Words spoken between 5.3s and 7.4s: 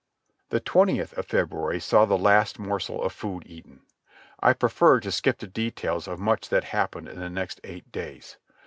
the details of much that happened in the